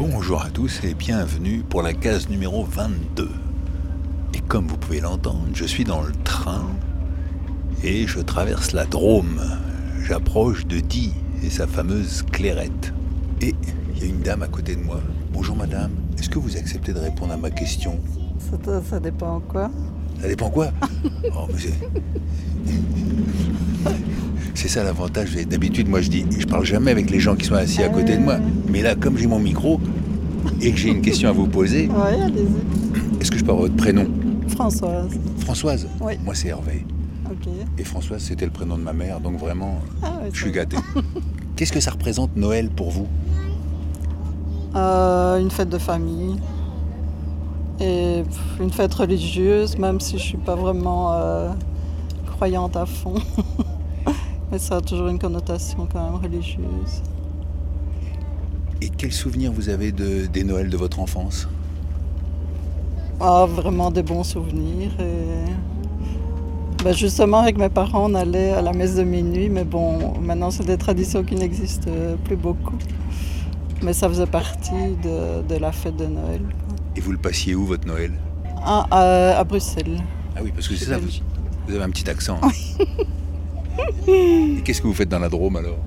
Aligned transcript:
Bonjour 0.00 0.42
à 0.42 0.50
tous 0.50 0.82
et 0.82 0.92
bienvenue 0.92 1.62
pour 1.62 1.80
la 1.80 1.92
case 1.92 2.28
numéro 2.28 2.64
22. 2.64 3.30
Et 4.34 4.40
comme 4.40 4.66
vous 4.66 4.76
pouvez 4.76 4.98
l'entendre, 4.98 5.46
je 5.54 5.64
suis 5.64 5.84
dans 5.84 6.02
le 6.02 6.10
train 6.24 6.66
et 7.84 8.04
je 8.08 8.18
traverse 8.18 8.72
la 8.72 8.86
Drôme. 8.86 9.40
J'approche 10.02 10.66
de 10.66 10.80
Die 10.80 11.14
et 11.44 11.48
sa 11.48 11.68
fameuse 11.68 12.24
clairette. 12.24 12.92
Et 13.40 13.54
il 13.94 14.00
y 14.00 14.02
a 14.02 14.06
une 14.06 14.18
dame 14.18 14.42
à 14.42 14.48
côté 14.48 14.74
de 14.74 14.82
moi. 14.82 14.98
Bonjour 15.32 15.54
madame, 15.54 15.92
est-ce 16.18 16.28
que 16.28 16.40
vous 16.40 16.56
acceptez 16.56 16.92
de 16.92 16.98
répondre 16.98 17.32
à 17.32 17.36
ma 17.36 17.50
question? 17.50 18.00
Ça, 18.64 18.82
ça 18.82 18.98
dépend 18.98 19.38
quoi 19.38 19.70
Ça 20.20 20.26
dépend 20.26 20.50
quoi? 20.50 20.72
Oh, 21.36 21.46
mais 21.52 21.60
c'est- 24.54 24.68
ça 24.68 24.82
l'avantage. 24.84 25.34
D'habitude, 25.46 25.88
moi 25.88 26.00
je 26.00 26.08
dis, 26.10 26.24
je 26.38 26.46
parle 26.46 26.64
jamais 26.64 26.90
avec 26.90 27.10
les 27.10 27.20
gens 27.20 27.34
qui 27.36 27.46
sont 27.46 27.54
assis 27.54 27.82
à 27.82 27.88
côté 27.88 28.16
de 28.16 28.22
moi. 28.22 28.36
Mais 28.70 28.82
là, 28.82 28.94
comme 28.94 29.16
j'ai 29.18 29.26
mon 29.26 29.38
micro 29.38 29.80
et 30.60 30.70
que 30.72 30.76
j'ai 30.78 30.88
une 30.90 31.00
question 31.02 31.28
à 31.28 31.32
vous 31.32 31.46
poser, 31.46 31.88
est-ce 33.20 33.30
que 33.30 33.38
je 33.38 33.44
peux 33.44 33.50
avoir 33.50 33.66
votre 33.66 33.76
prénom? 33.76 34.06
Françoise. 34.48 35.10
Françoise? 35.38 35.88
Oui. 36.00 36.14
Moi 36.24 36.34
c'est 36.34 36.48
Hervé. 36.48 36.84
Ok. 37.30 37.48
Et 37.78 37.84
Françoise, 37.84 38.22
c'était 38.22 38.44
le 38.44 38.50
prénom 38.50 38.76
de 38.76 38.82
ma 38.82 38.92
mère, 38.92 39.20
donc 39.20 39.38
vraiment, 39.38 39.78
Ah 40.02 40.18
ouais, 40.22 40.30
je 40.32 40.40
suis 40.42 40.52
gâté. 40.52 40.76
Qu'est-ce 41.56 41.72
que 41.72 41.80
ça 41.80 41.92
représente 41.92 42.36
Noël 42.36 42.68
pour 42.68 42.90
vous? 42.90 43.06
Euh, 44.76 45.38
une 45.38 45.50
fête 45.50 45.68
de 45.70 45.78
famille. 45.78 46.36
Et 47.80 48.22
une 48.60 48.70
fête 48.70 48.92
religieuse, 48.94 49.78
même 49.78 50.00
si 50.00 50.18
je 50.18 50.22
suis 50.22 50.36
pas 50.38 50.54
vraiment 50.54 51.12
euh, 51.14 51.48
croyante 52.36 52.76
à 52.76 52.86
fond. 52.86 53.14
Mais 54.54 54.60
ça 54.60 54.76
a 54.76 54.80
toujours 54.80 55.08
une 55.08 55.18
connotation 55.18 55.88
quand 55.92 56.12
même 56.12 56.22
religieuse. 56.22 57.02
Et 58.80 58.88
quels 58.88 59.12
souvenirs 59.12 59.50
vous 59.50 59.68
avez 59.68 59.90
de, 59.90 60.26
des 60.26 60.44
Noëls 60.44 60.70
de 60.70 60.76
votre 60.76 61.00
enfance? 61.00 61.48
Ah, 63.18 63.46
vraiment 63.50 63.90
des 63.90 64.04
bons 64.04 64.22
souvenirs. 64.22 64.92
Et... 65.00 66.84
ben, 66.84 66.92
justement, 66.92 67.38
avec 67.38 67.58
mes 67.58 67.68
parents, 67.68 68.08
on 68.08 68.14
allait 68.14 68.52
à 68.52 68.62
la 68.62 68.72
messe 68.72 68.94
de 68.94 69.02
minuit, 69.02 69.48
mais 69.48 69.64
bon, 69.64 70.20
maintenant, 70.20 70.52
c'est 70.52 70.66
des 70.66 70.78
traditions 70.78 71.24
qui 71.24 71.34
n'existent 71.34 71.90
plus 72.22 72.36
beaucoup. 72.36 72.78
Mais 73.82 73.92
ça 73.92 74.08
faisait 74.08 74.24
partie 74.24 74.94
de, 75.02 75.42
de 75.52 75.56
la 75.56 75.72
fête 75.72 75.96
de 75.96 76.06
Noël. 76.06 76.42
Et 76.94 77.00
vous 77.00 77.10
le 77.10 77.18
passiez 77.18 77.56
où 77.56 77.66
votre 77.66 77.88
Noël? 77.88 78.12
Ah, 78.64 78.86
à, 78.88 79.36
à 79.36 79.42
Bruxelles. 79.42 80.00
Ah 80.36 80.42
oui, 80.44 80.52
parce 80.54 80.68
que 80.68 80.76
c'est 80.76 80.84
ça, 80.84 80.98
vous, 80.98 81.08
vous 81.66 81.74
avez 81.74 81.82
un 81.82 81.90
petit 81.90 82.08
accent. 82.08 82.38
Et 84.08 84.60
qu'est-ce 84.64 84.80
que 84.82 84.86
vous 84.86 84.94
faites 84.94 85.08
dans 85.08 85.18
la 85.18 85.28
Drôme 85.28 85.56
alors 85.56 85.78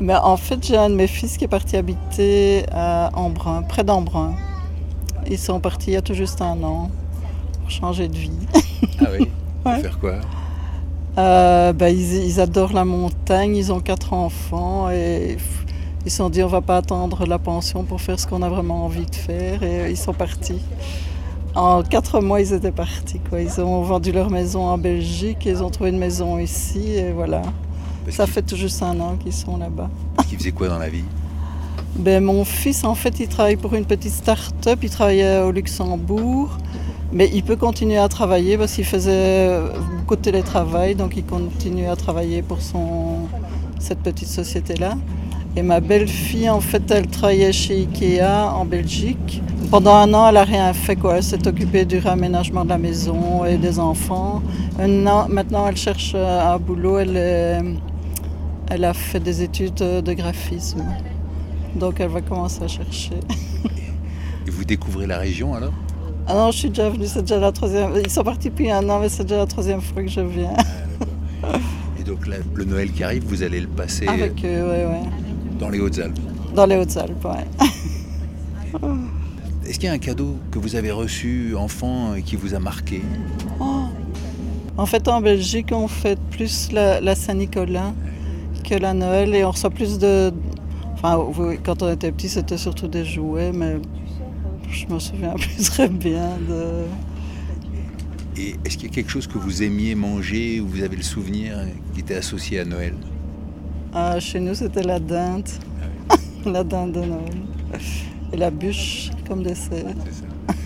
Mais 0.00 0.14
en 0.16 0.36
fait, 0.36 0.64
j'ai 0.66 0.76
un 0.76 0.90
de 0.90 0.94
mes 0.94 1.06
fils 1.06 1.36
qui 1.36 1.44
est 1.44 1.48
parti 1.48 1.76
habiter 1.76 2.64
à 2.72 3.10
Embrun, 3.14 3.62
près 3.62 3.84
d'Embrun. 3.84 4.34
Ils 5.30 5.38
sont 5.38 5.60
partis 5.60 5.90
il 5.90 5.94
y 5.94 5.96
a 5.96 6.02
tout 6.02 6.14
juste 6.14 6.40
un 6.42 6.62
an 6.62 6.90
pour 7.60 7.70
changer 7.70 8.08
de 8.08 8.16
vie. 8.16 8.30
Ah 9.00 9.04
oui 9.18 9.28
Pour 9.62 9.72
Ouais. 9.72 9.80
faire 9.80 9.98
quoi 10.00 10.14
Euh, 11.18 11.72
ben, 11.72 11.88
ils, 11.94 12.24
ils 12.24 12.40
adorent 12.40 12.72
la 12.72 12.84
montagne, 12.84 13.54
ils 13.54 13.70
ont 13.72 13.80
quatre 13.80 14.12
enfants 14.12 14.90
et 14.90 15.36
ils 16.04 16.10
se 16.10 16.16
sont 16.16 16.30
dit 16.30 16.42
on 16.42 16.48
va 16.48 16.62
pas 16.62 16.78
attendre 16.78 17.26
la 17.26 17.38
pension 17.38 17.84
pour 17.84 18.00
faire 18.00 18.18
ce 18.18 18.26
qu'on 18.26 18.42
a 18.42 18.48
vraiment 18.48 18.84
envie 18.86 19.06
de 19.06 19.14
faire 19.14 19.62
et 19.62 19.80
euh, 19.82 19.88
ils 19.88 19.96
sont 19.96 20.14
partis. 20.14 20.60
En 21.54 21.82
quatre 21.82 22.20
mois, 22.20 22.40
ils 22.40 22.52
étaient 22.54 22.72
partis. 22.72 23.20
Quoi. 23.28 23.40
Ils 23.42 23.60
ont 23.60 23.82
vendu 23.82 24.10
leur 24.12 24.30
maison 24.30 24.64
en 24.66 24.78
Belgique, 24.78 25.44
ils 25.44 25.62
ont 25.62 25.70
trouvé 25.70 25.90
une 25.90 25.98
maison 25.98 26.38
ici 26.38 26.92
et 26.94 27.12
voilà. 27.12 27.42
Parce 28.04 28.16
Ça 28.16 28.26
fait 28.26 28.42
tout 28.42 28.56
juste 28.56 28.82
un 28.82 28.98
an 29.00 29.16
qu'ils 29.16 29.34
sont 29.34 29.58
là-bas. 29.58 29.90
qu'il 30.28 30.38
faisait 30.38 30.52
quoi 30.52 30.68
dans 30.68 30.78
la 30.78 30.88
vie? 30.88 31.04
Ben, 31.96 32.24
mon 32.24 32.44
fils, 32.44 32.84
en 32.84 32.94
fait, 32.94 33.20
il 33.20 33.28
travaille 33.28 33.56
pour 33.56 33.74
une 33.74 33.84
petite 33.84 34.12
start-up. 34.12 34.78
Il 34.82 34.90
travaillait 34.90 35.40
au 35.40 35.52
Luxembourg. 35.52 36.48
Mais 37.12 37.30
il 37.34 37.42
peut 37.42 37.56
continuer 37.56 37.98
à 37.98 38.08
travailler 38.08 38.56
parce 38.56 38.72
qu'il 38.72 38.86
faisait 38.86 39.60
beaucoup 39.98 40.16
de 40.16 40.22
télétravail. 40.22 40.94
Donc, 40.94 41.14
il 41.16 41.24
continue 41.24 41.86
à 41.86 41.96
travailler 41.96 42.40
pour 42.40 42.62
son, 42.62 43.28
cette 43.78 43.98
petite 43.98 44.28
société-là. 44.28 44.94
Et 45.56 45.62
ma 45.62 45.80
belle-fille, 45.80 46.48
en 46.48 46.60
fait, 46.60 46.90
elle 46.90 47.06
travaillait 47.08 47.52
chez 47.52 47.74
Ikea 47.82 48.22
en 48.54 48.64
Belgique. 48.64 49.42
Pendant 49.70 49.94
un 49.94 50.12
an, 50.14 50.28
elle 50.28 50.34
n'a 50.34 50.44
rien 50.44 50.72
fait. 50.72 50.96
Quoi. 50.96 51.16
Elle 51.18 51.22
s'est 51.22 51.46
occupée 51.46 51.84
du 51.84 51.98
réaménagement 51.98 52.64
de 52.64 52.70
la 52.70 52.78
maison 52.78 53.44
et 53.44 53.56
des 53.58 53.78
enfants. 53.78 54.42
Un 54.78 55.06
an- 55.06 55.26
maintenant, 55.28 55.66
elle 55.68 55.76
cherche 55.76 56.14
un 56.14 56.58
boulot. 56.58 56.98
Elle, 56.98 57.16
est- 57.16 57.60
elle 58.70 58.84
a 58.84 58.94
fait 58.94 59.20
des 59.20 59.42
études 59.42 59.74
de 59.74 60.12
graphisme. 60.14 60.84
Donc 61.76 62.00
elle 62.00 62.08
va 62.08 62.20
commencer 62.22 62.62
à 62.62 62.68
chercher. 62.68 63.14
Et 64.46 64.50
vous 64.50 64.64
découvrez 64.64 65.06
la 65.06 65.18
région 65.18 65.54
alors? 65.54 65.72
Ah 66.26 66.34
non, 66.34 66.50
je 66.50 66.58
suis 66.58 66.68
déjà 66.68 66.88
venue, 66.88 67.06
c'est 67.06 67.22
déjà 67.22 67.38
la 67.38 67.52
troisième. 67.52 67.90
Ils 68.02 68.10
sont 68.10 68.22
partis 68.22 68.48
depuis 68.50 68.70
un 68.70 68.88
an, 68.88 69.00
mais 69.00 69.08
c'est 69.08 69.24
déjà 69.24 69.38
la 69.38 69.46
troisième 69.46 69.80
fois 69.80 70.02
que 70.02 70.08
je 70.08 70.20
viens. 70.20 70.52
Et 71.98 72.04
donc 72.04 72.26
là, 72.26 72.36
le 72.54 72.64
Noël 72.64 72.90
qui 72.92 73.02
arrive, 73.04 73.24
vous 73.26 73.42
allez 73.42 73.60
le 73.60 73.66
passer 73.68 74.06
Avec 74.06 74.32
eux, 74.44 74.62
ouais, 74.62 74.84
ouais. 74.86 75.02
Dans 75.62 75.70
les 75.70 75.78
Hautes-Alpes. 75.78 76.18
Dans 76.56 76.66
les 76.66 76.76
Hautes-Alpes, 76.76 77.24
ouais. 77.24 77.46
Est-ce 79.64 79.78
qu'il 79.78 79.84
y 79.84 79.88
a 79.88 79.92
un 79.92 79.98
cadeau 79.98 80.36
que 80.50 80.58
vous 80.58 80.74
avez 80.74 80.90
reçu 80.90 81.54
enfant 81.56 82.16
et 82.16 82.22
qui 82.22 82.34
vous 82.34 82.54
a 82.54 82.58
marqué 82.58 83.00
En 84.76 84.86
fait, 84.86 85.06
en 85.06 85.20
Belgique, 85.20 85.68
on 85.70 85.86
fête 85.86 86.18
plus 86.32 86.72
la, 86.72 87.00
la 87.00 87.14
Saint-Nicolas 87.14 87.94
que 88.68 88.74
la 88.74 88.92
Noël 88.92 89.36
et 89.36 89.44
on 89.44 89.52
reçoit 89.52 89.70
plus 89.70 90.00
de. 90.00 90.32
Enfin, 90.94 91.24
quand 91.62 91.84
on 91.84 91.92
était 91.92 92.10
petit, 92.10 92.28
c'était 92.28 92.58
surtout 92.58 92.88
des 92.88 93.04
jouets, 93.04 93.52
mais 93.52 93.76
je 94.68 94.92
me 94.92 94.98
souviens 94.98 95.34
plus 95.38 95.62
très 95.70 95.88
bien 95.88 96.38
de. 96.48 96.86
Et 98.36 98.56
est-ce 98.64 98.76
qu'il 98.76 98.88
y 98.88 98.90
a 98.90 98.94
quelque 98.94 99.10
chose 99.10 99.28
que 99.28 99.38
vous 99.38 99.62
aimiez 99.62 99.94
manger 99.94 100.60
ou 100.60 100.66
vous 100.66 100.82
avez 100.82 100.96
le 100.96 101.04
souvenir 101.04 101.56
qui 101.94 102.00
était 102.00 102.16
associé 102.16 102.58
à 102.58 102.64
Noël? 102.64 102.94
Ah, 103.94 104.18
chez 104.20 104.40
nous, 104.40 104.54
c'était 104.54 104.82
la 104.82 104.98
dinde. 104.98 105.48
la 106.46 106.64
dinde 106.64 106.92
de 106.92 107.00
Noël. 107.00 107.34
Et 108.32 108.36
la 108.38 108.50
bûche 108.50 109.10
comme 109.28 109.42
dessert. 109.42 109.94
C'est 110.06 110.12
ça. 110.12 110.56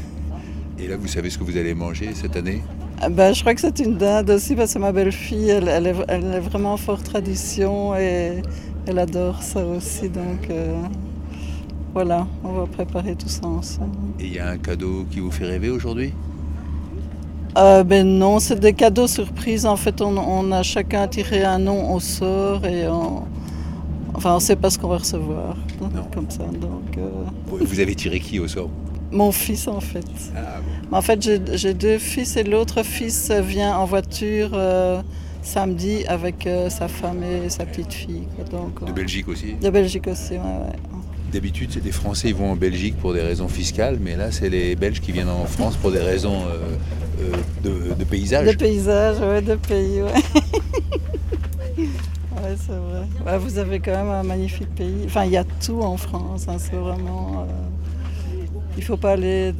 Et 0.78 0.86
là, 0.86 0.96
vous 0.96 1.08
savez 1.08 1.30
ce 1.30 1.38
que 1.38 1.42
vous 1.42 1.56
allez 1.56 1.74
manger 1.74 2.10
cette 2.14 2.36
année? 2.36 2.62
Ah 3.00 3.08
ben, 3.08 3.32
je 3.34 3.40
crois 3.40 3.54
que 3.54 3.60
c'est 3.60 3.80
une 3.80 3.96
dinde 3.96 4.30
aussi 4.30 4.54
parce 4.54 4.74
que 4.74 4.78
ma 4.78 4.92
belle-fille, 4.92 5.48
elle, 5.48 5.68
elle 5.68 5.86
est, 5.88 5.94
elle 6.08 6.24
est 6.24 6.40
vraiment 6.40 6.76
fort 6.76 7.02
tradition 7.02 7.96
et 7.96 8.42
elle 8.86 8.98
adore 8.98 9.42
ça 9.42 9.66
aussi. 9.66 10.08
Donc 10.08 10.48
euh, 10.50 10.80
voilà, 11.92 12.28
on 12.44 12.52
va 12.52 12.66
préparer 12.66 13.16
tout 13.16 13.28
ça 13.28 13.46
ensemble. 13.46 13.96
Et 14.20 14.26
il 14.26 14.34
y 14.34 14.38
a 14.38 14.48
un 14.50 14.58
cadeau 14.58 15.04
qui 15.10 15.18
vous 15.18 15.30
fait 15.30 15.46
rêver 15.46 15.70
aujourd'hui? 15.70 16.12
Euh, 17.56 17.84
ben 17.84 18.06
non, 18.06 18.38
c'est 18.38 18.58
des 18.60 18.72
cadeaux 18.74 19.06
surprises. 19.06 19.64
En 19.66 19.76
fait, 19.76 20.00
on, 20.02 20.16
on 20.18 20.52
a 20.52 20.62
chacun 20.62 21.08
tiré 21.08 21.42
un 21.44 21.58
nom 21.58 21.94
au 21.94 22.00
sort 22.00 22.64
et 22.66 22.86
on, 22.86 23.22
enfin, 24.14 24.32
on 24.32 24.36
ne 24.36 24.40
sait 24.40 24.56
pas 24.56 24.68
ce 24.70 24.78
qu'on 24.78 24.88
va 24.88 24.98
recevoir. 24.98 25.56
Non. 25.80 26.02
Comme 26.14 26.30
ça. 26.30 26.44
Donc, 26.44 26.98
euh, 26.98 27.08
Vous 27.46 27.80
avez 27.80 27.94
tiré 27.94 28.20
qui 28.20 28.38
au 28.38 28.48
sort? 28.48 28.68
Mon 29.12 29.32
fils, 29.32 29.68
en 29.68 29.80
fait. 29.80 30.04
Ah, 30.36 30.60
En 30.92 31.00
fait, 31.00 31.22
j'ai 31.56 31.74
deux 31.74 31.98
fils 31.98 32.36
et 32.36 32.42
l'autre 32.42 32.82
fils 32.82 33.30
vient 33.30 33.76
en 33.78 33.84
voiture 33.86 34.50
euh, 34.52 35.00
samedi 35.42 36.04
avec 36.08 36.46
euh, 36.46 36.68
sa 36.68 36.88
femme 36.88 37.22
et 37.22 37.48
sa 37.48 37.64
petite 37.64 37.92
fille. 37.94 38.24
Donc, 38.50 38.84
De 38.84 38.92
Belgique 38.92 39.28
aussi? 39.28 39.54
de 39.54 39.70
Belgique 39.70 40.08
aussi, 40.08 40.32
ouais, 40.32 40.38
ouais. 40.38 40.76
D'habitude, 41.32 41.70
c'est 41.72 41.82
des 41.82 41.92
Français 41.92 42.28
qui 42.28 42.34
vont 42.34 42.50
en 42.52 42.56
Belgique 42.56 42.96
pour 42.98 43.12
des 43.12 43.20
raisons 43.22 43.48
fiscales, 43.48 43.98
mais 44.00 44.16
là, 44.16 44.30
c'est 44.30 44.48
les 44.48 44.74
Belges 44.76 45.00
qui 45.00 45.12
viennent 45.12 45.28
en 45.30 45.44
France 45.46 45.76
pour 45.76 45.90
des 45.92 45.98
raisons 46.00 46.34
euh, 46.48 46.76
de, 47.62 47.94
de 47.94 48.04
paysage. 48.04 48.46
De 48.46 48.52
paysages, 48.56 49.18
ouais, 49.20 49.42
de 49.42 49.54
pays, 49.56 50.02
ouais. 50.02 50.12
ouais, 51.78 52.56
c'est 52.58 52.72
vrai. 53.24 53.38
Vous 53.38 53.58
avez 53.58 53.80
quand 53.80 53.92
même 53.92 54.10
un 54.10 54.22
magnifique 54.22 54.74
pays. 54.74 55.02
Enfin, 55.06 55.24
il 55.24 55.32
y 55.32 55.36
a 55.36 55.44
tout 55.44 55.80
en 55.80 55.96
France, 55.96 56.46
hein, 56.48 56.56
c'est 56.58 56.76
vraiment... 56.76 57.40
euh, 57.40 58.36
Il 58.76 58.84
faut 58.84 58.96
pas 58.96 59.12
aller 59.12 59.54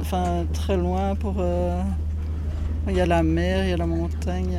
enfin, 0.00 0.44
très 0.52 0.76
loin 0.76 1.14
pour... 1.14 1.36
euh, 1.38 1.80
Il 2.88 2.96
y 2.96 3.00
a 3.00 3.06
la 3.06 3.22
mer, 3.22 3.64
il 3.64 3.70
y 3.70 3.72
a 3.72 3.76
la 3.76 3.86
montagne. 3.86 4.58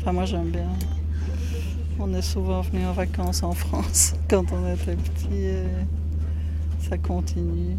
Enfin, 0.00 0.12
moi, 0.12 0.24
j'aime 0.24 0.50
bien. 0.50 0.68
On 1.98 2.12
est 2.14 2.22
souvent 2.22 2.62
venu 2.62 2.84
en 2.86 2.92
vacances 2.92 3.42
en 3.42 3.52
France 3.52 4.14
quand 4.28 4.44
on 4.52 4.72
était 4.74 4.96
petit 4.96 5.44
et 5.44 5.62
ça 6.80 6.98
continue. 6.98 7.76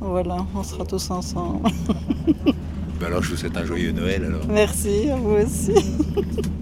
Voilà, 0.00 0.46
on 0.54 0.62
sera 0.62 0.84
tous 0.84 1.10
ensemble. 1.10 1.68
Ben 3.00 3.06
alors 3.06 3.22
je 3.22 3.30
vous 3.30 3.36
souhaite 3.36 3.56
un 3.56 3.64
joyeux 3.64 3.92
Noël 3.92 4.24
alors. 4.24 4.40
Merci, 4.48 5.08
à 5.10 5.16
vous 5.16 5.30
aussi. 5.36 5.72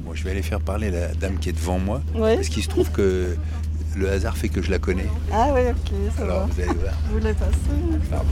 Moi 0.05 0.15
je 0.15 0.23
vais 0.25 0.31
aller 0.33 0.43
faire 0.43 0.61
parler 0.61 0.91
la 0.91 1.09
dame 1.15 1.39
qui 1.39 1.49
est 1.51 1.53
devant 1.53 1.79
moi. 1.79 2.01
Oui. 2.15 2.35
Parce 2.37 2.49
qu'il 2.49 2.63
se 2.63 2.69
trouve 2.69 2.91
que 2.91 3.37
le 3.97 4.11
hasard 4.11 4.37
fait 4.37 4.49
que 4.51 4.61
je 4.63 4.71
la 4.71 4.79
connais. 4.79 5.07
Ah 5.33 5.49
oui, 5.55 5.61
ok, 5.71 5.93
ça 6.17 6.23
Alors 6.25 6.41
va. 6.41 6.47
vous 6.47 6.61
allez 6.61 6.79
voir. 6.79 6.93
Vous 7.09 7.19
voulez 7.19 7.33
passer 7.33 8.09
Pardon. 8.11 8.27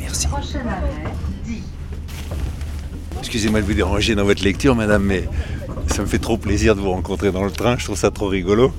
Merci. 0.00 0.26
Excusez-moi 3.18 3.60
de 3.60 3.66
vous 3.66 3.74
déranger 3.74 4.14
dans 4.14 4.24
votre 4.24 4.42
lecture, 4.42 4.74
madame, 4.74 5.04
mais 5.04 5.24
ça 5.88 6.02
me 6.02 6.06
fait 6.06 6.18
trop 6.18 6.36
plaisir 6.36 6.74
de 6.74 6.80
vous 6.80 6.90
rencontrer 6.90 7.30
dans 7.32 7.44
le 7.44 7.50
train. 7.50 7.76
Je 7.78 7.84
trouve 7.84 7.96
ça 7.98 8.10
trop 8.10 8.28
rigolo. 8.28 8.72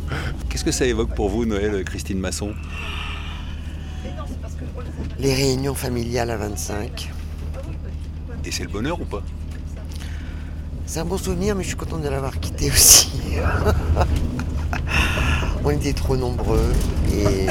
Qu'est-ce 0.54 0.66
que 0.66 0.72
ça 0.72 0.86
évoque 0.86 1.16
pour 1.16 1.30
vous, 1.30 1.46
Noël, 1.46 1.84
Christine 1.84 2.20
Masson? 2.20 2.54
Les 5.18 5.34
réunions 5.34 5.74
familiales 5.74 6.30
à 6.30 6.38
25. 6.38 7.10
Et 8.46 8.52
c'est 8.52 8.62
le 8.62 8.70
bonheur 8.70 9.02
ou 9.02 9.06
pas? 9.06 9.24
C'est 10.86 11.00
un 11.00 11.06
bon 11.06 11.18
souvenir, 11.18 11.56
mais 11.56 11.64
je 11.64 11.70
suis 11.70 11.76
content 11.76 11.98
de 11.98 12.08
l'avoir 12.08 12.40
quitté 12.40 12.70
aussi. 12.70 13.10
on 15.66 15.72
était 15.72 15.94
trop 15.94 16.18
nombreux 16.18 16.72
et, 17.12 17.48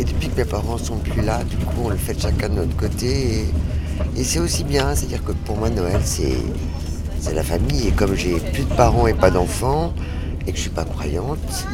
et 0.00 0.04
depuis 0.04 0.28
que 0.28 0.38
mes 0.38 0.44
parents 0.44 0.76
sont 0.76 0.98
plus 0.98 1.22
là, 1.22 1.44
du 1.44 1.56
coup 1.56 1.82
on 1.84 1.90
le 1.90 1.96
fait 1.96 2.20
chacun 2.20 2.48
de 2.48 2.54
notre 2.54 2.76
côté. 2.76 3.42
Et, 3.42 3.44
et 4.16 4.24
c'est 4.24 4.40
aussi 4.40 4.64
bien, 4.64 4.96
c'est-à-dire 4.96 5.22
que 5.22 5.30
pour 5.30 5.56
moi 5.56 5.70
Noël 5.70 6.00
c'est 6.04 6.36
c'est 7.20 7.34
la 7.34 7.44
famille 7.44 7.86
et 7.86 7.92
comme 7.92 8.16
j'ai 8.16 8.40
plus 8.40 8.64
de 8.64 8.74
parents 8.74 9.06
et 9.06 9.14
pas 9.14 9.30
d'enfants 9.30 9.94
et 10.48 10.50
que 10.50 10.56
je 10.56 10.62
suis 10.62 10.70
pas 10.70 10.84
croyante, 10.84 11.66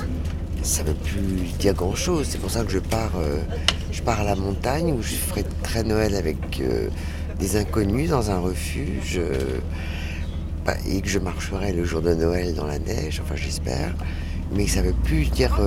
ça 0.65 0.83
veut 0.83 0.95
plus 0.95 1.53
dire 1.59 1.75
grand 1.75 1.95
chose. 1.95 2.27
C'est 2.29 2.39
pour 2.41 2.51
ça 2.51 2.65
que 2.65 2.73
je 2.73 2.79
pars, 2.79 3.13
euh, 3.17 3.39
je 3.93 4.03
pars 4.03 4.21
à 4.21 4.25
la 4.25 4.35
montagne 4.35 4.93
où 4.93 5.03
je 5.03 5.15
ferai 5.15 5.45
très 5.63 5.83
Noël 5.85 6.15
avec 6.17 6.61
euh, 6.61 6.89
des 7.39 7.57
inconnus 7.57 8.11
dans 8.11 8.31
un 8.31 8.39
refuge. 8.39 9.17
euh, 9.19 9.59
bah, 10.67 10.75
et 10.89 11.03
que 11.03 11.09
je 11.09 11.19
marcherai 11.19 11.73
le 11.75 11.85
jour 11.85 12.01
de 12.01 12.15
Noël 12.15 12.55
dans 12.55 12.65
la 12.67 12.79
neige, 12.79 13.21
enfin 13.23 13.35
j'espère, 13.37 13.95
mais 14.57 14.67
ça 14.67 14.81
veut 14.81 14.95
plus 15.05 15.27
dire, 15.27 15.61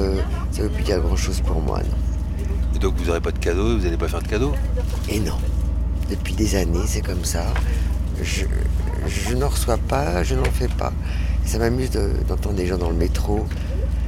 ça 0.52 0.64
veut 0.64 0.70
plus 0.70 0.84
dire 0.84 1.00
grand 1.02 1.16
chose 1.16 1.40
pour 1.42 1.62
moi, 1.62 1.80
non. 1.82 2.46
Et 2.76 2.80
donc 2.80 2.96
vous 2.98 3.06
n'aurez 3.06 3.22
pas 3.22 3.32
de 3.32 3.38
cadeau, 3.38 3.78
vous 3.78 3.84
n'allez 3.84 3.96
pas 3.98 4.08
faire 4.08 4.24
de 4.24 4.28
cadeau 4.28 4.54
Et 5.08 5.20
non, 5.20 5.38
depuis 6.10 6.34
des 6.34 6.56
années 6.56 6.82
c'est 6.88 7.02
comme 7.06 7.24
ça. 7.24 7.46
Je, 8.24 8.46
je 9.08 9.36
n'en 9.36 9.50
reçois 9.50 9.78
pas, 9.78 10.24
je 10.24 10.34
n'en 10.34 10.44
fais 10.46 10.68
pas. 10.68 10.92
Ça 11.46 11.60
m'amuse 11.60 11.92
de- 11.92 12.14
d'entendre 12.28 12.56
des 12.56 12.66
gens 12.66 12.80
dans 12.80 12.90
le 12.90 12.96
métro 12.96 13.46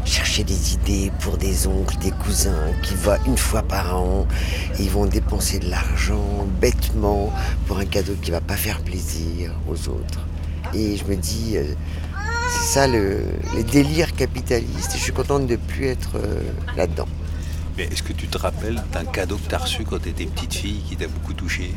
chercher 0.06 0.44
des 0.44 0.74
idées 0.74 1.12
pour 1.20 1.38
des 1.38 1.68
oncles, 1.68 1.98
des 2.00 2.12
cousins 2.12 2.72
qui 2.82 2.96
voient 2.96 3.20
une 3.28 3.38
fois 3.38 3.62
par 3.62 3.98
an 4.00 4.28
et 4.78 4.84
ils 4.84 4.90
vont 4.90 5.06
dépenser 5.06 5.60
de 5.60 5.70
l'argent 5.70 6.48
bêtement 6.60 7.32
pour 7.68 7.78
un 7.80 7.86
cadeau 7.86 8.14
qui 8.22 8.32
va 8.32 8.42
pas 8.42 8.56
faire 8.56 8.80
plaisir 8.82 9.52
aux 9.70 9.90
autres. 9.90 10.26
Et 10.74 10.98
je 10.98 11.06
me 11.06 11.16
dis, 11.16 11.58
euh, 11.58 11.64
c'est 12.52 12.74
ça 12.80 12.88
le, 12.88 13.22
les 13.56 13.64
délires 13.64 14.16
capitalistes. 14.16 14.94
Et 14.96 14.98
je 14.98 15.04
suis 15.04 15.14
contente 15.14 15.46
de 15.48 15.54
ne 15.54 15.58
plus 15.58 15.86
être 15.88 16.12
euh, 16.16 16.42
là-dedans. 16.76 17.08
Mais 17.78 17.86
est-ce 17.86 18.04
que 18.04 18.14
tu 18.14 18.28
te 18.28 18.38
rappelles 18.38 18.82
d'un 18.92 19.06
cadeau 19.06 19.38
que 19.38 19.48
tu 19.50 19.56
as 19.56 19.60
reçu 19.60 19.84
quand 19.84 20.00
tu 20.02 20.10
étais 20.10 20.26
petite 20.26 20.54
fille 20.54 20.82
qui 20.88 20.96
t'a 20.98 21.08
beaucoup 21.08 21.34
touché 21.34 21.74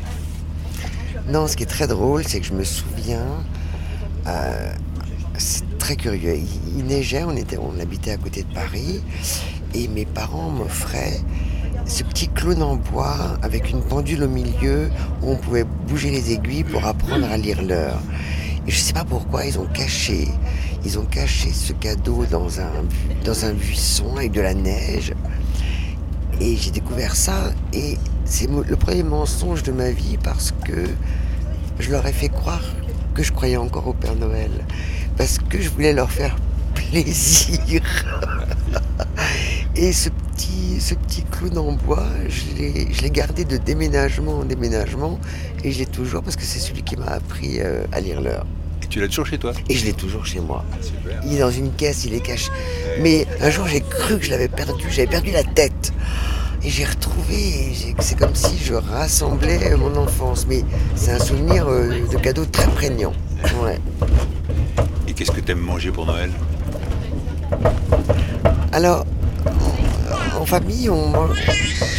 Non, 1.29 1.47
ce 1.47 1.55
qui 1.55 1.63
est 1.63 1.67
très 1.67 1.87
drôle, 1.87 2.23
c'est 2.27 2.39
que 2.39 2.45
je 2.45 2.53
me 2.53 2.63
souviens. 2.63 3.25
euh, 4.27 4.73
très 5.83 5.97
curieux. 5.97 6.37
Il, 6.37 6.79
il 6.79 6.85
neigeait, 6.85 7.25
on, 7.25 7.35
était, 7.35 7.57
on 7.57 7.77
habitait 7.77 8.11
à 8.11 8.17
côté 8.17 8.43
de 8.43 8.53
Paris, 8.53 9.01
et 9.75 9.89
mes 9.89 10.05
parents 10.05 10.49
m'offraient 10.49 11.19
ce 11.85 12.05
petit 12.05 12.29
clown 12.29 12.63
en 12.63 12.75
bois 12.77 13.37
avec 13.41 13.69
une 13.69 13.81
pendule 13.81 14.23
au 14.23 14.29
milieu 14.29 14.89
où 15.21 15.31
on 15.31 15.35
pouvait 15.35 15.65
bouger 15.65 16.09
les 16.09 16.31
aiguilles 16.31 16.63
pour 16.63 16.85
apprendre 16.85 17.29
à 17.29 17.35
lire 17.35 17.61
l'heure. 17.61 17.99
Et 18.65 18.71
je 18.71 18.77
ne 18.77 18.81
sais 18.81 18.93
pas 18.93 19.03
pourquoi 19.03 19.45
ils 19.45 19.59
ont 19.59 19.65
caché, 19.65 20.29
ils 20.85 20.97
ont 20.97 21.03
caché 21.03 21.51
ce 21.51 21.73
cadeau 21.73 22.25
dans 22.31 22.61
un, 22.61 22.71
dans 23.25 23.43
un 23.43 23.51
buisson 23.51 24.15
avec 24.15 24.31
de 24.31 24.39
la 24.39 24.53
neige. 24.53 25.13
Et 26.39 26.55
j'ai 26.55 26.71
découvert 26.71 27.13
ça 27.13 27.51
et 27.73 27.97
c'est 28.23 28.49
le 28.49 28.77
premier 28.77 29.03
mensonge 29.03 29.63
de 29.63 29.73
ma 29.73 29.91
vie 29.91 30.17
parce 30.23 30.53
que 30.63 30.85
je 31.77 31.91
leur 31.91 32.07
ai 32.07 32.13
fait 32.13 32.29
croire 32.29 32.63
que 33.13 33.21
je 33.21 33.33
croyais 33.33 33.57
encore 33.57 33.87
au 33.87 33.93
Père 33.93 34.15
Noël. 34.15 34.51
Parce 35.17 35.37
que 35.37 35.61
je 35.61 35.69
voulais 35.69 35.93
leur 35.93 36.11
faire 36.11 36.35
plaisir. 36.73 37.81
Et 39.75 39.91
ce 39.91 40.09
petit, 40.09 40.79
ce 40.79 40.93
petit 40.93 41.23
clown 41.23 41.57
en 41.57 41.71
bois, 41.71 42.05
je 42.29 43.01
l'ai 43.01 43.09
gardé 43.09 43.43
de 43.43 43.57
déménagement 43.57 44.39
en 44.39 44.45
déménagement 44.45 45.19
et 45.63 45.71
je 45.71 45.79
l'ai 45.79 45.85
toujours 45.87 46.21
parce 46.21 46.35
que 46.35 46.43
c'est 46.43 46.59
celui 46.59 46.83
qui 46.83 46.95
m'a 46.95 47.07
appris 47.07 47.59
euh, 47.59 47.83
à 47.91 47.99
lire 47.99 48.21
l'heure. 48.21 48.45
Et 48.83 48.85
tu 48.85 48.99
l'as 48.99 49.07
toujours 49.07 49.25
chez 49.25 49.39
toi? 49.39 49.53
Et 49.69 49.75
je 49.75 49.85
l'ai 49.85 49.93
toujours 49.93 50.25
chez 50.25 50.39
moi. 50.39 50.63
Super. 50.81 51.21
Il 51.25 51.35
est 51.35 51.39
dans 51.39 51.49
une 51.49 51.71
caisse, 51.71 52.05
il 52.05 52.13
est 52.13 52.19
caché. 52.19 52.51
Mais 53.01 53.25
un 53.41 53.49
jour, 53.49 53.65
j'ai 53.67 53.81
cru 53.81 54.19
que 54.19 54.25
je 54.25 54.29
l'avais 54.29 54.47
perdu. 54.49 54.85
J'avais 54.89 55.07
perdu 55.07 55.31
la 55.31 55.43
tête. 55.43 55.93
Et 56.63 56.69
j'ai 56.69 56.85
retrouvé. 56.85 57.73
C'est 57.99 58.17
comme 58.17 58.35
si 58.35 58.57
je 58.57 58.73
rassemblais 58.73 59.75
mon 59.75 59.95
enfance. 59.95 60.45
Mais 60.47 60.63
c'est 60.95 61.11
un 61.11 61.19
souvenir 61.19 61.67
euh, 61.67 62.05
de 62.11 62.17
cadeau 62.17 62.45
très 62.45 62.67
prégnant. 62.67 63.13
Ouais. 63.63 63.79
Et 65.13 65.15
qu'est-ce 65.15 65.29
que 65.31 65.41
tu 65.41 65.51
aimes 65.51 65.59
manger 65.59 65.91
pour 65.91 66.07
Noël 66.07 66.31
Alors, 68.71 69.05
en- 70.39 70.45
famille, 70.47 70.89
on 70.89 71.13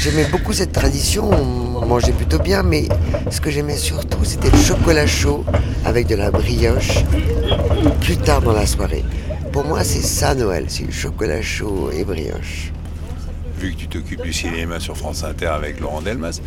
j'aimais 0.00 0.26
beaucoup 0.32 0.52
cette 0.52 0.72
tradition. 0.72 1.30
On 1.30 1.86
mangeait 1.86 2.10
plutôt 2.12 2.40
bien. 2.40 2.64
Mais 2.64 2.88
ce 3.30 3.40
que 3.40 3.50
j'aimais 3.52 3.76
surtout, 3.76 4.24
c'était 4.24 4.50
le 4.50 4.58
chocolat 4.58 5.06
chaud 5.06 5.44
avec 5.84 6.08
de 6.08 6.16
la 6.16 6.32
brioche 6.32 7.04
plus 8.00 8.16
tard 8.16 8.42
dans 8.42 8.52
la 8.52 8.66
soirée. 8.66 9.04
Pour 9.52 9.64
moi, 9.64 9.84
c'est 9.84 10.02
ça 10.02 10.34
Noël. 10.34 10.64
C'est 10.66 10.84
le 10.84 10.92
chocolat 10.92 11.40
chaud 11.40 11.90
et 11.96 12.04
brioche. 12.04 12.72
Vu 13.60 13.72
que 13.74 13.76
tu 13.78 13.86
t'occupes 13.86 14.22
du 14.22 14.32
cinéma 14.32 14.80
sur 14.80 14.96
France 14.96 15.22
Inter 15.22 15.46
avec 15.46 15.78
Laurent 15.78 16.02
Delmas, 16.02 16.40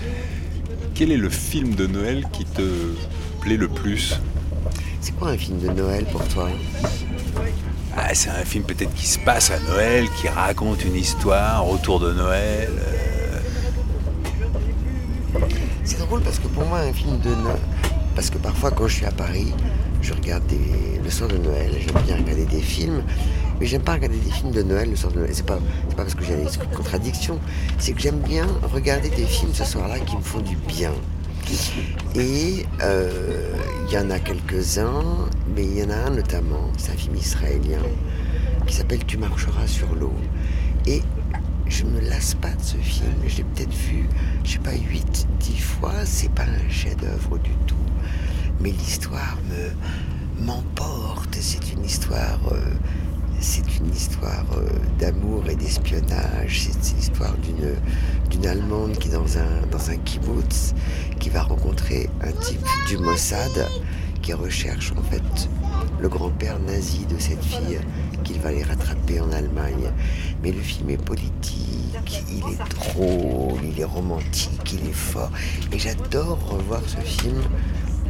quel 0.96 1.12
est 1.14 1.18
le 1.18 1.30
film 1.30 1.76
de 1.76 1.88
Noël 1.88 2.26
qui 2.34 2.44
te 2.44 2.62
plaît 3.42 3.56
le 3.58 3.70
plus 3.70 4.20
C'est 5.08 5.16
quoi 5.16 5.30
un 5.30 5.38
film 5.38 5.58
de 5.60 5.70
Noël 5.70 6.04
pour 6.12 6.22
toi 6.28 6.50
Ah, 7.96 8.14
C'est 8.14 8.30
un 8.30 8.44
film 8.44 8.66
peut-être 8.66 8.94
qui 8.94 9.08
se 9.08 9.18
passe 9.20 9.52
à 9.52 9.60
Noël, 9.60 10.06
qui 10.20 10.28
raconte 10.28 10.84
une 10.84 10.98
histoire 10.98 11.66
autour 11.70 12.02
de 12.02 12.12
Noël. 12.12 12.68
euh, 12.70 13.40
C'est 15.86 16.00
drôle 16.00 16.22
parce 16.24 16.40
que 16.40 16.48
pour 16.50 16.66
moi, 16.66 16.80
un 16.80 16.92
film 16.92 17.20
de 17.20 17.30
Noël. 17.30 17.56
Parce 18.16 18.30
que 18.30 18.38
parfois, 18.38 18.70
quand 18.72 18.86
je 18.90 18.96
suis 18.96 19.06
à 19.06 19.12
Paris, 19.12 19.54
je 20.02 20.12
regarde 20.14 20.46
des... 20.48 21.00
le 21.02 21.10
soir 21.10 21.30
de 21.30 21.38
Noël. 21.38 21.72
J'aime 21.80 22.04
bien 22.04 22.18
regarder 22.18 22.46
des 22.46 22.62
films. 22.62 23.02
Mais 23.62 23.66
j'aime 23.66 23.84
pas 23.84 23.94
regarder 23.94 24.18
des 24.18 24.32
films 24.32 24.52
de 24.52 24.62
Noël 24.62 24.90
le 24.90 24.98
soir 24.98 25.14
de 25.14 25.20
Noël. 25.20 25.32
C'est 25.34 25.46
pas, 25.46 25.60
parce 25.96 26.16
que 26.16 26.26
j'ai 26.26 26.34
une 26.34 26.76
contradiction. 26.76 27.40
C'est 27.80 27.94
que 27.94 28.02
j'aime 28.02 28.20
bien 28.20 28.46
regarder 28.74 29.08
des 29.10 29.26
films 29.26 29.54
ce 29.54 29.64
soir-là 29.64 30.00
qui 30.00 30.18
me 30.18 30.22
font 30.22 30.42
du 30.42 30.58
bien. 30.58 30.92
Et 32.14 32.66
euh, 32.82 33.54
il 33.88 33.94
y 33.94 33.98
en 33.98 34.10
a 34.10 34.20
quelques-uns, 34.20 35.30
mais 35.56 35.64
il 35.64 35.78
y 35.80 35.84
en 35.84 35.90
a 35.90 35.96
un 35.96 36.10
notamment, 36.10 36.72
c'est 36.78 36.92
un 36.92 36.96
film 36.96 37.16
israélien, 37.16 37.82
qui 38.66 38.76
s'appelle 38.76 39.06
Tu 39.06 39.18
marcheras 39.18 39.68
sur 39.68 39.96
l'eau. 39.96 40.14
Et 40.86 41.02
je 41.68 41.84
me 41.86 42.00
lasse 42.02 42.36
pas 42.36 42.52
de 42.52 42.62
ce 42.62 42.78
film. 42.78 43.14
Je 43.26 43.38
l'ai 43.38 43.44
peut-être 43.44 43.74
vu, 43.74 44.08
je 44.44 44.54
sais 44.54 44.60
pas, 44.60 44.74
8, 44.74 45.28
10 45.40 45.58
fois. 45.58 45.94
C'est 46.06 46.32
pas 46.32 46.44
un 46.44 46.70
chef-d'œuvre 46.70 47.38
du 47.38 47.52
tout. 47.66 47.76
Mais 48.60 48.72
l'histoire 48.72 49.38
me 49.50 50.46
m'emporte. 50.46 51.38
C'est 51.40 51.72
une 51.74 51.86
histoire. 51.86 52.40
euh, 52.52 52.74
c'est 53.40 53.78
une 53.78 53.90
histoire 53.94 54.46
euh, 54.58 54.68
d'amour 55.00 55.44
et 55.50 55.56
d'espionnage. 55.56 56.68
C'est 56.70 56.96
l'histoire 56.96 57.36
d'une 57.38 57.76
d'une 58.30 58.46
Allemande 58.46 58.98
qui 58.98 59.10
dans 59.10 59.38
un, 59.38 59.66
dans 59.72 59.90
un 59.90 59.98
kibbutz, 59.98 60.74
qui 61.20 61.30
va 61.30 61.44
rencontrer 61.44 62.10
un 62.22 62.32
type 62.32 62.66
du 62.88 62.98
Mossad 62.98 63.68
qui 64.22 64.34
recherche 64.34 64.92
en 64.98 65.04
fait 65.04 65.50
le 66.00 66.10
grand-père 66.10 66.60
nazi 66.60 67.06
de 67.06 67.18
cette 67.18 67.44
fille 67.44 67.80
qu'il 68.24 68.40
va 68.40 68.52
les 68.52 68.64
rattraper 68.64 69.22
en 69.22 69.32
Allemagne. 69.32 69.92
Mais 70.44 70.52
le 70.52 70.60
film 70.60 70.90
est 70.90 71.02
politique, 71.02 72.24
il 72.30 72.40
est 72.40 72.76
drôle, 72.76 73.60
il 73.64 73.80
est 73.80 73.86
romantique, 73.86 74.74
il 74.74 74.90
est 74.90 74.94
fort. 74.94 75.32
Et 75.72 75.80
j'adore 75.80 76.40
revoir 76.50 76.82
ce 76.88 77.00
film 77.00 77.42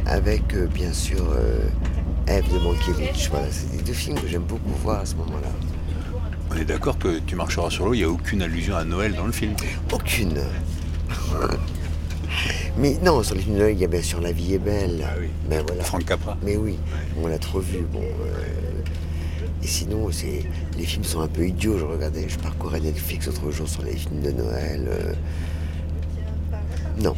avec 0.06 0.54
euh, 0.54 0.66
bien 0.66 0.92
sûr 0.92 1.24
euh, 1.36 1.60
Eve 2.28 2.52
de 2.52 2.58
Mankiewicz. 2.58 3.28
Voilà, 3.30 3.46
c'est 3.50 3.70
des 3.76 3.82
deux 3.82 3.92
films 3.92 4.18
que 4.20 4.28
j'aime 4.28 4.42
beaucoup 4.42 4.70
voir 4.82 5.00
à 5.00 5.06
ce 5.06 5.14
moment-là. 5.16 5.48
On 6.50 6.56
est 6.56 6.64
d'accord 6.64 6.98
que 6.98 7.18
Tu 7.20 7.36
marcheras 7.36 7.70
sur 7.70 7.86
l'eau, 7.86 7.94
il 7.94 7.98
n'y 7.98 8.04
a 8.04 8.08
aucune 8.10 8.42
allusion 8.42 8.76
à 8.76 8.84
Noël 8.84 9.14
dans 9.14 9.26
le 9.26 9.32
film. 9.32 9.54
Aucune. 9.92 10.40
Mais 12.76 12.96
non, 13.02 13.22
sur 13.22 13.34
les 13.34 13.40
films 13.42 13.54
de 13.56 13.60
Noël, 13.60 13.72
il 13.74 13.80
y 13.80 13.84
a 13.84 13.88
bien 13.88 14.02
sûr 14.02 14.20
La 14.20 14.32
vie 14.32 14.54
est 14.54 14.58
belle. 14.58 15.04
Ah 15.04 15.14
oui. 15.20 15.28
Mais 15.48 15.60
voilà. 15.66 15.82
Franck 15.84 16.04
Capra. 16.04 16.36
Mais 16.42 16.56
oui, 16.56 16.76
on 17.22 17.26
l'a 17.26 17.38
trop 17.38 17.60
vu. 17.60 17.78
Bon, 17.92 18.00
euh, 18.00 18.82
et 19.62 19.66
sinon, 19.66 20.08
c'est 20.12 20.44
les 20.76 20.84
films 20.84 21.04
sont 21.04 21.20
un 21.20 21.26
peu 21.28 21.46
idiots. 21.46 21.78
Je 21.78 21.84
regardais, 21.84 22.28
je 22.28 22.38
parcourais 22.38 22.80
Netflix 22.80 23.26
l'autre 23.26 23.50
jour 23.50 23.68
sur 23.68 23.82
les 23.82 23.96
films 23.96 24.20
de 24.20 24.30
Noël. 24.30 24.86
euh, 24.88 25.12
Non, 27.02 27.14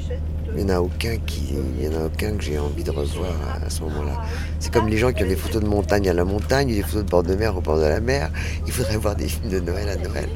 il 0.56 0.64
n'y 0.64 0.72
en 0.72 0.76
a 0.76 0.80
aucun 0.80 1.16
qui, 1.26 1.54
il 1.78 1.84
y 1.84 1.88
en 1.88 2.00
a 2.00 2.06
aucun 2.06 2.36
que 2.36 2.42
j'ai 2.42 2.58
envie 2.58 2.82
de 2.84 2.90
revoir 2.90 3.32
à, 3.48 3.66
à 3.66 3.70
ce 3.70 3.82
moment-là. 3.82 4.22
C'est 4.58 4.72
comme 4.72 4.88
les 4.88 4.98
gens 4.98 5.12
qui 5.12 5.22
ont 5.24 5.28
des 5.28 5.36
photos 5.36 5.62
de 5.62 5.68
montagne 5.68 6.08
à 6.08 6.14
la 6.14 6.24
montagne, 6.24 6.68
des 6.68 6.82
photos 6.82 7.04
de 7.04 7.10
bord 7.10 7.22
de 7.22 7.34
mer 7.34 7.56
au 7.56 7.60
bord 7.60 7.78
de 7.78 7.84
la 7.84 8.00
mer. 8.00 8.30
Il 8.66 8.72
faudrait 8.72 8.96
voir 8.96 9.14
des 9.16 9.28
films 9.28 9.50
de 9.50 9.60
Noël 9.60 9.88
à 9.88 9.96
Noël. 9.96 10.28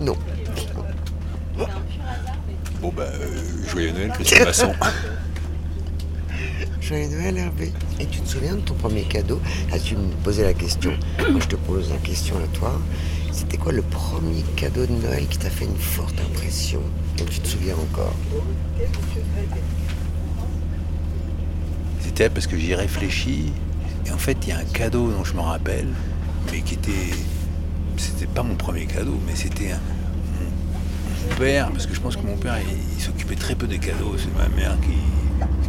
Non. 0.00 0.16
Bon 2.80 2.92
bah, 2.96 3.04
euh, 3.04 3.28
joyeux 3.68 3.92
Noël, 3.92 4.10
Christian 4.10 4.44
Masson. 4.44 4.72
Joyeux 6.80 7.08
Noël 7.16 7.38
Hervé. 7.38 7.72
Et 8.00 8.06
tu 8.06 8.20
te 8.20 8.28
souviens 8.28 8.56
de 8.56 8.60
ton 8.60 8.74
premier 8.74 9.02
cadeau? 9.02 9.40
Là 9.70 9.78
tu 9.78 9.94
me 9.94 10.10
posais 10.24 10.42
la 10.42 10.52
question? 10.52 10.92
Moi 11.30 11.40
je 11.40 11.46
te 11.46 11.54
pose 11.56 11.90
la 11.90 11.98
question 11.98 12.34
à 12.38 12.58
toi. 12.58 12.72
C'était 13.32 13.56
quoi 13.56 13.72
le 13.72 13.82
premier 13.82 14.42
cadeau 14.56 14.84
de 14.86 14.92
Noël 14.92 15.26
qui 15.26 15.38
t'a 15.38 15.50
fait 15.50 15.64
une 15.64 15.76
forte 15.76 16.14
impression 16.20 16.80
dont 17.16 17.24
tu 17.24 17.40
te 17.40 17.48
souviens 17.48 17.74
encore 17.74 18.14
C'était 22.00 22.28
parce 22.28 22.46
que 22.46 22.58
j'y 22.58 22.74
réfléchis. 22.74 23.52
Et 24.06 24.10
en 24.10 24.18
fait, 24.18 24.36
il 24.42 24.48
y 24.50 24.52
a 24.52 24.58
un 24.58 24.64
cadeau 24.64 25.10
dont 25.10 25.24
je 25.24 25.34
me 25.34 25.40
rappelle, 25.40 25.88
mais 26.50 26.60
qui 26.60 26.74
était. 26.74 26.92
C'était 27.96 28.26
pas 28.26 28.42
mon 28.42 28.54
premier 28.54 28.86
cadeau, 28.86 29.18
mais 29.26 29.34
c'était 29.34 29.70
mon, 29.70 31.36
père, 31.36 31.70
parce 31.70 31.86
que 31.86 31.94
je 31.94 32.00
pense 32.00 32.16
que 32.16 32.26
mon 32.26 32.36
père, 32.36 32.56
il, 32.58 33.02
s'occupait 33.02 33.36
très 33.36 33.54
peu 33.54 33.66
des 33.66 33.78
cadeaux. 33.78 34.14
C'est 34.18 34.34
ma 34.36 34.48
mère 34.54 34.76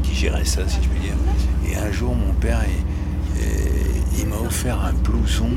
qui, 0.03 0.13
gérait 0.15 0.45
ça, 0.45 0.67
si 0.67 0.77
je 0.81 0.87
puis 0.89 0.99
dire. 0.99 1.15
Et 1.69 1.75
un 1.75 1.91
jour, 1.91 2.15
mon 2.15 2.33
père, 2.33 2.61
il- 2.67 4.19
il 4.19 4.27
m'a 4.27 4.37
offert 4.37 4.79
un 4.81 4.93
blouson 4.93 5.49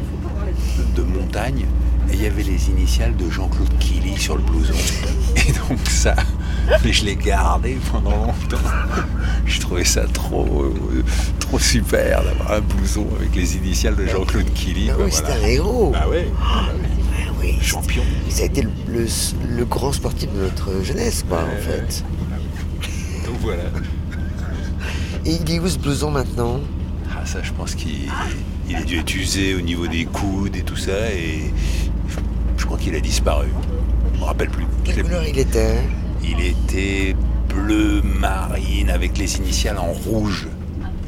de 0.96 1.02
montagne. 1.02 1.66
Et 2.10 2.14
il 2.14 2.22
y 2.22 2.26
avait 2.26 2.42
les 2.42 2.68
initiales 2.70 3.16
de 3.16 3.28
Jean-Claude 3.30 3.76
Killy 3.78 4.16
sur 4.18 4.36
le 4.36 4.42
blouson. 4.42 4.72
Et 5.48 5.52
donc 5.52 5.78
ça, 5.88 6.14
je 6.84 7.04
l'ai 7.04 7.16
gardé 7.16 7.76
pendant 7.90 8.10
longtemps. 8.26 8.56
Je 9.46 9.60
trouvais 9.60 9.84
ça 9.84 10.04
trop, 10.06 10.74
trop 11.38 11.58
super 11.60 12.24
d'avoir 12.24 12.52
un 12.52 12.60
blouson 12.60 13.06
avec 13.20 13.34
les 13.36 13.56
initiales 13.56 13.94
de 13.94 14.06
Jean-Claude 14.06 14.52
Killy. 14.54 14.90
Ah 14.90 14.94
oui, 14.98 15.10
c'était 15.12 15.26
voilà. 15.32 15.44
un 15.44 15.48
héros. 15.48 15.90
Bah 15.92 16.08
ouais, 16.08 16.28
Ah 16.42 16.64
oui, 17.40 17.56
champion. 17.62 18.02
Ça 18.28 18.42
a 18.42 18.46
été 18.46 18.62
le, 18.62 18.70
le- 18.88 19.06
le 19.56 19.64
grand 19.64 19.92
sportif 19.92 20.32
de 20.32 20.40
notre 20.40 20.82
jeunesse, 20.82 21.24
quoi, 21.28 21.42
en 21.44 21.62
fait. 21.62 22.04
Donc 23.24 23.36
voilà. 23.40 23.62
Et 25.24 25.32
il 25.34 25.50
est 25.50 25.58
où 25.60 25.68
ce 25.68 25.78
blouson 25.78 26.10
maintenant? 26.10 26.60
Ah, 27.12 27.24
ça, 27.24 27.38
je 27.42 27.52
pense 27.52 27.74
qu'il 27.76 28.08
il 28.68 28.74
a 28.76 28.82
dû 28.82 28.98
être 28.98 29.14
usé 29.14 29.54
au 29.54 29.60
niveau 29.60 29.86
des 29.86 30.06
coudes 30.06 30.56
et 30.56 30.62
tout 30.62 30.76
ça. 30.76 31.12
Et 31.12 31.52
je, 32.66 32.68
crois 32.68 32.78
qu'il 32.78 32.96
a 32.96 33.00
disparu. 33.00 33.46
Je 34.12 34.18
me 34.18 34.24
rappelle 34.24 34.50
plus. 34.50 34.64
Quelle 34.82 35.04
couleur 35.04 35.22
il 35.24 35.38
était 35.38 35.76
Il 36.24 36.40
était 36.40 37.14
bleu 37.48 38.02
marine 38.02 38.90
avec 38.90 39.16
les 39.18 39.36
initiales 39.36 39.78
en 39.78 39.92
rouge. 39.92 40.48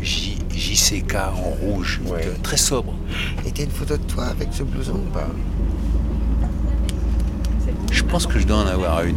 J, 0.00 0.38
JCK 0.54 1.16
en 1.16 1.50
rouge. 1.66 2.00
Ouais. 2.04 2.10
Donc, 2.10 2.20
euh, 2.26 2.34
très 2.44 2.56
sobre. 2.56 2.94
Et 3.44 3.50
t'as 3.50 3.64
une 3.64 3.70
photo 3.70 3.96
de 3.96 4.02
toi 4.02 4.26
avec 4.26 4.50
ce 4.52 4.62
blouson 4.62 4.94
ou 4.94 5.12
pas 5.12 5.26
Je 7.90 8.04
pense 8.04 8.28
que 8.28 8.38
je 8.38 8.46
dois 8.46 8.58
en 8.58 8.66
avoir 8.68 9.02
une. 9.02 9.16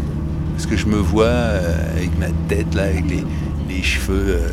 Parce 0.53 0.65
que 0.65 0.75
je 0.75 0.87
me 0.87 0.97
vois 0.97 1.25
euh, 1.25 1.95
avec 1.95 2.17
ma 2.17 2.29
tête 2.47 2.73
là, 2.73 2.85
avec 2.85 3.07
les, 3.07 3.23
les 3.69 3.83
cheveux 3.83 4.39
euh, 4.39 4.49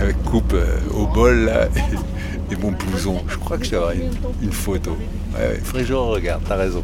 avec 0.00 0.22
coupe 0.22 0.52
euh, 0.54 0.78
au 0.92 1.06
bol 1.06 1.46
là, 1.46 1.68
et 2.52 2.56
mon 2.56 2.70
blouson. 2.70 3.20
Je 3.26 3.36
crois 3.36 3.58
que 3.58 3.66
une, 3.96 4.10
une 4.42 4.52
photo. 4.52 4.96
Ouais, 5.34 5.48
ouais, 5.48 5.60
faudrait 5.64 5.82
que 5.82 5.88
je 5.88 5.94
regarde, 5.94 6.42
t'as 6.48 6.56
raison. 6.56 6.82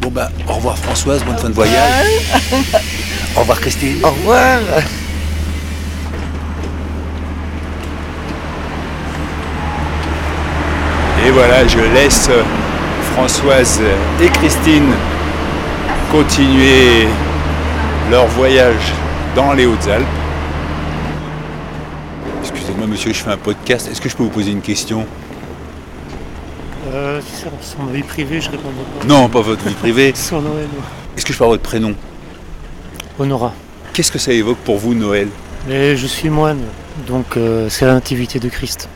Bon 0.00 0.10
bah, 0.10 0.30
au 0.48 0.52
revoir 0.52 0.78
Françoise, 0.78 1.24
bonne 1.24 1.36
fin 1.36 1.48
de 1.48 1.54
voyage. 1.54 2.06
Au 3.36 3.40
revoir 3.40 3.60
Christine. 3.60 3.96
Au 4.02 4.10
revoir 4.10 4.60
Et 11.26 11.30
voilà, 11.30 11.66
je 11.66 11.80
laisse 11.94 12.30
Françoise 13.12 13.80
et 14.22 14.28
Christine 14.28 14.92
continuer 16.12 17.08
leur 18.10 18.26
voyage 18.28 18.92
dans 19.34 19.52
les 19.52 19.66
Hautes-Alpes. 19.66 20.17
Monsieur, 22.98 23.12
je 23.12 23.22
fais 23.22 23.30
un 23.30 23.36
podcast. 23.36 23.88
Est-ce 23.88 24.00
que 24.00 24.08
je 24.08 24.16
peux 24.16 24.24
vous 24.24 24.28
poser 24.28 24.50
une 24.50 24.60
question 24.60 25.06
Euh, 26.88 27.20
sur, 27.62 27.78
ma 27.84 27.92
vie 27.92 28.02
privée, 28.02 28.40
je 28.40 28.50
répondrai 28.50 28.82
pas. 28.98 29.06
Non, 29.06 29.28
pas 29.28 29.40
votre 29.40 29.62
vie 29.68 29.74
privée. 29.74 30.12
Sur 30.16 30.42
Noël, 30.42 30.64
ouais. 30.64 30.82
Est-ce 31.16 31.24
que 31.24 31.32
je 31.32 31.36
avoir 31.36 31.50
votre 31.50 31.62
prénom 31.62 31.94
Honora. 33.20 33.54
Qu'est-ce 33.92 34.10
que 34.10 34.18
ça 34.18 34.32
évoque 34.32 34.58
pour 34.64 34.78
vous 34.78 34.94
Noël 34.94 35.28
Et 35.70 35.94
je 35.96 36.06
suis 36.08 36.28
moine, 36.28 36.58
donc 37.06 37.36
euh, 37.36 37.68
c'est 37.68 37.86
la 37.86 37.94
nativité 37.94 38.40
de 38.40 38.48
Christ. 38.48 38.88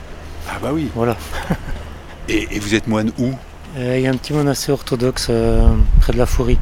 Ah 0.51 0.59
bah 0.61 0.71
oui. 0.73 0.91
Voilà. 0.97 1.17
Et, 2.29 2.49
et 2.51 2.59
vous 2.59 2.75
êtes 2.75 2.89
moine 2.89 3.13
où 3.21 3.31
Euh, 3.79 3.99
Il 3.99 4.03
y 4.03 4.09
a 4.09 4.11
un 4.11 4.17
petit 4.17 4.33
monastère 4.33 4.75
orthodoxe 4.75 5.29
euh, 5.31 5.65
près 6.01 6.13
de 6.13 6.19
la 6.19 6.27
Fourie. 6.27 6.59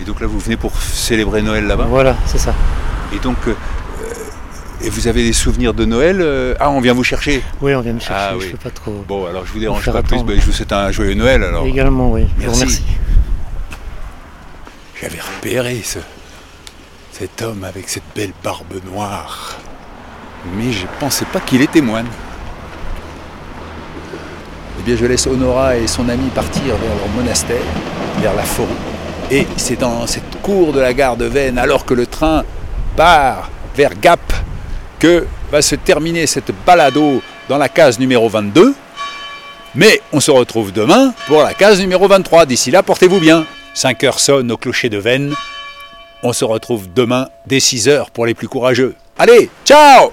Et 0.00 0.04
donc 0.04 0.22
là 0.22 0.26
vous 0.26 0.38
venez 0.38 0.56
pour 0.56 0.74
célébrer 0.80 1.42
Noël 1.42 1.66
là-bas 1.66 1.84
Voilà, 1.86 2.16
c'est 2.24 2.38
ça. 2.38 2.54
Et 3.14 3.18
donc... 3.18 3.36
et 4.82 4.90
vous 4.90 5.08
avez 5.08 5.22
des 5.22 5.32
souvenirs 5.32 5.74
de 5.74 5.84
Noël 5.84 6.18
euh, 6.20 6.54
Ah, 6.60 6.70
on 6.70 6.80
vient 6.80 6.92
vous 6.92 7.04
chercher 7.04 7.42
Oui, 7.60 7.74
on 7.74 7.80
vient 7.80 7.92
me 7.94 8.00
chercher, 8.00 8.14
Ah 8.14 8.32
je 8.38 8.44
oui. 8.44 8.50
peux 8.52 8.58
pas 8.58 8.70
trop. 8.70 9.04
Bon, 9.08 9.26
alors 9.26 9.46
je 9.46 9.52
vous 9.52 9.60
dérange 9.60 9.90
pas 9.90 10.02
plus, 10.02 10.22
mais 10.24 10.36
je 10.36 10.46
vous 10.46 10.52
souhaite 10.52 10.72
un 10.72 10.90
joyeux 10.90 11.14
Noël 11.14 11.42
alors. 11.42 11.64
Également, 11.66 12.10
oui. 12.12 12.26
Je 12.38 12.42
vous 12.46 12.48
Merci. 12.48 12.60
remercie. 12.62 12.82
J'avais 15.00 15.20
repéré 15.20 15.80
ce, 15.84 15.98
cet 17.12 17.42
homme 17.42 17.64
avec 17.64 17.88
cette 17.88 18.02
belle 18.14 18.32
barbe 18.42 18.74
noire. 18.92 19.56
Mais 20.56 20.72
je 20.72 20.86
pensais 21.00 21.24
pas 21.26 21.40
qu'il 21.40 21.60
était 21.62 21.80
moine. 21.80 22.06
Eh 24.78 24.82
bien, 24.82 24.96
je 24.96 25.06
laisse 25.06 25.26
Honora 25.26 25.76
et 25.76 25.86
son 25.86 26.08
ami 26.08 26.28
partir 26.28 26.62
vers 26.76 26.94
leur 26.96 27.08
monastère, 27.16 27.56
vers 28.20 28.34
la 28.34 28.42
forêt. 28.42 28.68
Et 29.30 29.46
c'est 29.56 29.76
dans 29.80 30.06
cette 30.06 30.40
cour 30.42 30.72
de 30.72 30.80
la 30.80 30.94
gare 30.94 31.16
de 31.16 31.24
Veynes, 31.24 31.58
alors 31.58 31.84
que 31.84 31.94
le 31.94 32.06
train 32.06 32.44
part 32.94 33.50
vers 33.74 33.98
Gap, 34.00 34.20
va 35.50 35.62
se 35.62 35.76
terminer 35.76 36.26
cette 36.26 36.52
balado 36.66 37.22
dans 37.48 37.58
la 37.58 37.68
case 37.68 37.98
numéro 37.98 38.28
22. 38.28 38.74
Mais 39.74 40.00
on 40.12 40.20
se 40.20 40.30
retrouve 40.30 40.72
demain 40.72 41.12
pour 41.26 41.42
la 41.42 41.54
case 41.54 41.80
numéro 41.80 42.08
23. 42.08 42.46
D'ici 42.46 42.70
là, 42.70 42.82
portez-vous 42.82 43.20
bien. 43.20 43.44
5 43.74 44.04
heures 44.04 44.20
sonne 44.20 44.50
au 44.50 44.56
clocher 44.56 44.88
de 44.88 44.98
Vennes. 44.98 45.34
On 46.22 46.32
se 46.32 46.44
retrouve 46.44 46.92
demain 46.92 47.28
dès 47.46 47.60
6 47.60 47.88
heures 47.88 48.10
pour 48.10 48.26
les 48.26 48.34
plus 48.34 48.48
courageux. 48.48 48.94
Allez, 49.18 49.50
ciao 49.64 50.12